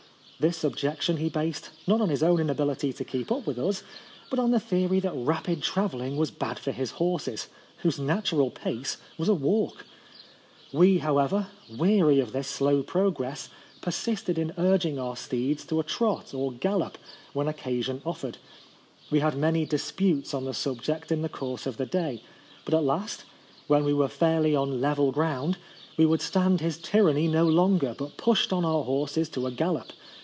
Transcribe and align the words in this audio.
This 0.49 0.63
objection 0.63 1.17
he 1.17 1.29
based 1.29 1.69
not 1.85 2.01
on 2.01 2.09
his 2.09 2.23
own 2.23 2.39
inability 2.39 2.91
to 2.93 3.03
keep 3.05 3.31
up 3.31 3.45
with 3.45 3.59
us, 3.59 3.83
but 4.31 4.39
on 4.39 4.49
the 4.49 4.59
theory 4.59 4.99
that 4.99 5.13
rapid 5.13 5.61
travelling 5.61 6.17
was 6.17 6.31
bad 6.31 6.57
for 6.57 6.71
his 6.71 6.93
horses, 6.93 7.47
whose 7.83 7.99
natural 7.99 8.49
pace 8.49 8.97
was 9.19 9.29
a 9.29 9.35
walk! 9.35 9.85
We, 10.73 10.97
how 10.97 11.19
ever, 11.19 11.49
weary 11.77 12.19
of 12.19 12.31
this 12.33 12.47
slow 12.47 12.81
progress, 12.81 13.49
persisted 13.81 14.39
in 14.39 14.51
urging 14.57 14.97
our 14.97 15.15
steeds 15.15 15.63
to 15.65 15.79
a 15.79 15.83
trot 15.83 16.33
or 16.33 16.51
gallop 16.51 16.97
when 17.33 17.47
occasion 17.47 18.01
offered. 18.03 18.39
We 19.11 19.19
had 19.19 19.37
many 19.37 19.63
disputes 19.63 20.33
on 20.33 20.45
the 20.45 20.55
sub 20.55 20.81
ject 20.81 21.11
in 21.11 21.21
the 21.21 21.29
course 21.29 21.67
of 21.67 21.77
the 21.77 21.85
day; 21.85 22.23
but 22.65 22.73
at 22.73 22.81
last, 22.83 23.25
when 23.67 23.83
we 23.85 23.93
were 23.93 24.07
fairly 24.07 24.55
on 24.55 24.81
level 24.81 25.11
ground, 25.11 25.59
we 25.97 26.05
would 26.07 26.19
stand 26.19 26.61
his 26.61 26.79
tyranny 26.79 27.27
no 27.27 27.45
longer, 27.45 27.93
but 27.95 28.17
pushed 28.17 28.51
on 28.51 28.65
our 28.65 28.83
horses 28.83 29.29
to 29.29 29.45
a 29.45 29.51
gallop. 29.51 29.93